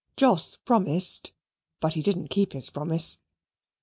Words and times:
Jos 0.19 0.55
promised, 0.65 1.31
but 1.79 1.93
didn't 1.93 2.29
keep 2.29 2.53
his 2.53 2.71
promise. 2.71 3.19